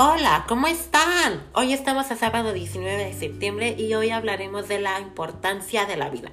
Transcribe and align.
Hola, 0.00 0.44
¿cómo 0.46 0.68
están? 0.68 1.42
Hoy 1.54 1.72
estamos 1.72 2.12
a 2.12 2.16
sábado 2.16 2.52
19 2.52 3.06
de 3.06 3.14
septiembre 3.14 3.74
y 3.76 3.94
hoy 3.94 4.10
hablaremos 4.10 4.68
de 4.68 4.78
la 4.78 5.00
importancia 5.00 5.86
de 5.86 5.96
la 5.96 6.08
vida. 6.08 6.30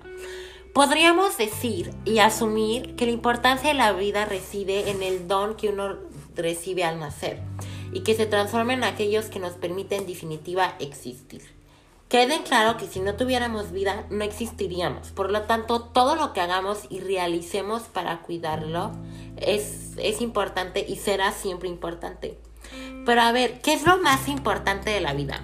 Podríamos 0.71 1.35
decir 1.39 1.91
y 2.05 2.19
asumir 2.19 2.95
que 2.95 3.07
la 3.07 3.13
importancia 3.13 3.69
de 3.69 3.73
la 3.73 3.91
vida 3.93 4.25
reside 4.25 4.91
en 4.91 5.01
el 5.01 5.27
don 5.27 5.55
que 5.55 5.69
uno 5.69 5.95
recibe 6.35 6.83
al 6.83 6.99
nacer 6.99 7.41
y 7.91 8.01
que 8.01 8.13
se 8.13 8.27
transforma 8.27 8.75
en 8.75 8.83
aquellos 8.83 9.29
que 9.31 9.39
nos 9.39 9.53
permiten 9.53 10.01
en 10.01 10.07
definitiva 10.09 10.75
existir. 10.77 11.41
Quede 12.07 12.43
claro 12.43 12.77
que 12.77 12.85
si 12.85 12.99
no 12.99 13.15
tuviéramos 13.15 13.71
vida 13.71 14.05
no 14.11 14.23
existiríamos, 14.23 15.07
por 15.09 15.31
lo 15.31 15.41
tanto 15.41 15.81
todo 15.81 16.15
lo 16.15 16.33
que 16.33 16.41
hagamos 16.41 16.83
y 16.91 16.99
realicemos 16.99 17.81
para 17.81 18.21
cuidarlo 18.21 18.91
es, 19.37 19.93
es 19.97 20.21
importante 20.21 20.85
y 20.87 20.97
será 20.97 21.31
siempre 21.31 21.67
importante. 21.67 22.37
Pero 23.05 23.21
a 23.21 23.31
ver, 23.31 23.61
¿qué 23.61 23.73
es 23.73 23.83
lo 23.83 23.97
más 23.97 24.27
importante 24.27 24.89
de 24.89 25.01
la 25.01 25.13
vida? 25.13 25.43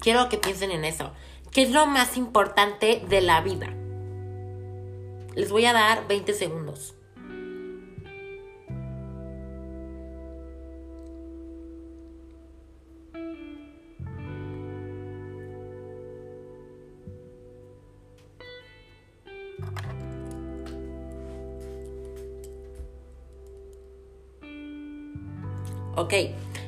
Quiero 0.00 0.28
que 0.28 0.38
piensen 0.38 0.70
en 0.70 0.84
eso. 0.84 1.12
¿Qué 1.52 1.62
es 1.62 1.70
lo 1.70 1.86
más 1.86 2.16
importante 2.16 3.02
de 3.08 3.20
la 3.20 3.40
vida? 3.40 3.68
Les 5.34 5.50
voy 5.50 5.64
a 5.66 5.72
dar 5.72 6.06
20 6.08 6.34
segundos. 6.34 6.95
Ok, 25.96 26.12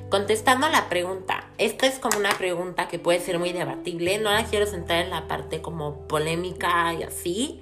contestando 0.08 0.66
a 0.66 0.70
la 0.70 0.88
pregunta, 0.88 1.50
esta 1.58 1.86
es 1.86 1.98
como 1.98 2.16
una 2.16 2.30
pregunta 2.38 2.88
que 2.88 2.98
puede 2.98 3.20
ser 3.20 3.38
muy 3.38 3.52
debatible, 3.52 4.16
no 4.16 4.30
la 4.30 4.46
quiero 4.46 4.64
centrar 4.64 5.04
en 5.04 5.10
la 5.10 5.28
parte 5.28 5.60
como 5.60 6.08
polémica 6.08 6.94
y 6.94 7.02
así, 7.02 7.60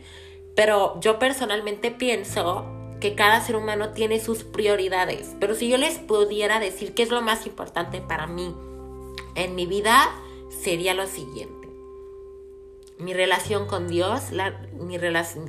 pero 0.55 1.01
yo 1.01 1.19
personalmente 1.19 1.91
pienso 1.91 2.65
que 3.01 3.17
cada 3.17 3.41
ser 3.41 3.57
humano 3.57 3.89
tiene 3.91 4.21
sus 4.21 4.45
prioridades, 4.45 5.35
pero 5.41 5.57
si 5.57 5.69
yo 5.69 5.77
les 5.77 5.99
pudiera 5.99 6.61
decir 6.61 6.95
qué 6.95 7.03
es 7.03 7.11
lo 7.11 7.21
más 7.21 7.47
importante 7.47 8.01
para 8.01 8.29
mí 8.29 8.55
en 9.35 9.57
mi 9.57 9.67
vida, 9.67 10.09
sería 10.49 10.95
lo 10.95 11.09
siguiente. 11.09 11.69
Mi 12.99 13.13
relación 13.13 13.67
con 13.67 13.89
Dios, 13.89 14.31
la, 14.31 14.55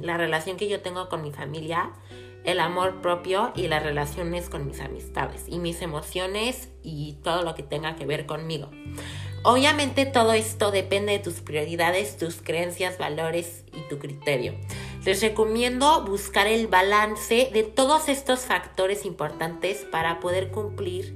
la 0.02 0.18
relación 0.18 0.58
que 0.58 0.68
yo 0.68 0.82
tengo 0.82 1.10
con 1.10 1.22
mi 1.22 1.32
familia, 1.32 1.94
el 2.48 2.62
amor 2.62 3.02
propio 3.02 3.52
y 3.56 3.68
las 3.68 3.84
relaciones 3.84 4.50
con 4.50 4.66
mis 4.66 4.80
amistades 4.80 5.46
y 5.48 5.60
mis 5.60 5.82
emociones 5.82 6.70
y 6.82 7.18
todo 7.22 7.44
lo 7.44 7.54
que 7.54 7.62
tenga 7.62 7.98
que 7.98 8.06
ver 8.06 8.26
conmigo. 8.26 8.72
Obviamente 9.44 10.06
todo 10.06 10.32
esto 10.32 10.72
depende 10.72 11.12
de 11.12 11.20
tus 11.20 11.42
prioridades, 11.42 12.18
tus 12.18 12.42
creencias, 12.42 12.98
valores 12.98 13.66
y 13.74 13.82
tu 13.90 14.00
criterio. 14.00 14.56
Les 15.06 15.22
recomiendo 15.22 16.04
buscar 16.06 16.48
el 16.48 16.68
balance 16.68 17.50
de 17.54 17.64
todos 17.64 18.08
estos 18.08 18.40
factores 18.42 19.06
importantes 19.06 19.86
para 19.92 20.20
poder 20.20 20.50
cumplir 20.50 21.16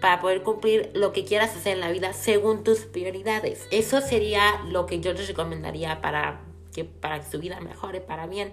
para 0.00 0.20
poder 0.20 0.42
cumplir 0.42 0.90
lo 0.94 1.12
que 1.12 1.24
quieras 1.24 1.56
hacer 1.56 1.72
en 1.72 1.80
la 1.80 1.90
vida 1.90 2.12
según 2.12 2.62
tus 2.64 2.80
prioridades. 2.80 3.66
Eso 3.70 4.00
sería 4.00 4.60
lo 4.68 4.84
que 4.84 5.00
yo 5.00 5.12
les 5.14 5.26
recomendaría 5.26 6.00
para 6.02 6.45
para 6.84 7.20
que 7.20 7.30
su 7.30 7.38
vida 7.38 7.60
mejore 7.60 8.00
para 8.00 8.26
bien. 8.26 8.52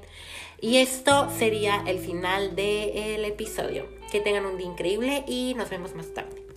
Y 0.61 0.77
esto 0.77 1.29
sería 1.37 1.83
el 1.87 1.99
final 1.99 2.55
del 2.55 3.25
episodio. 3.25 3.87
Que 4.11 4.19
tengan 4.19 4.45
un 4.45 4.57
día 4.57 4.67
increíble 4.67 5.23
y 5.27 5.53
nos 5.55 5.69
vemos 5.69 5.95
más 5.95 6.13
tarde. 6.13 6.52